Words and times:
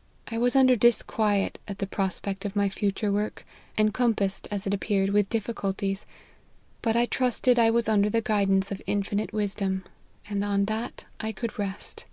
"I 0.30 0.38
was 0.38 0.54
under 0.54 0.76
disquiet 0.76 1.58
at 1.66 1.80
the 1.80 1.88
prospect 1.88 2.44
of 2.44 2.54
my 2.54 2.68
future 2.68 3.10
work, 3.10 3.44
encompassed, 3.76 4.46
as 4.48 4.64
it 4.64 4.72
appeared, 4.72 5.08
will. 5.08 5.24
LIFE 5.28 5.48
OF 5.48 5.56
HENRY 5.56 5.56
MARTYN. 5.56 5.74
27 5.82 6.04
difficulties; 6.04 6.06
but 6.82 6.94
I 6.96 7.06
trusted 7.06 7.58
I 7.58 7.70
was 7.70 7.88
under 7.88 8.08
the 8.08 8.20
guidance 8.20 8.70
of 8.70 8.80
infinite 8.86 9.32
wisdom, 9.32 9.82
and 10.28 10.44
on 10.44 10.66
that 10.66 11.06
I 11.18 11.32
could 11.32 11.58
rest. 11.58 12.04